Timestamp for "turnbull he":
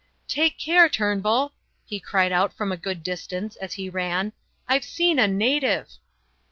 0.89-1.99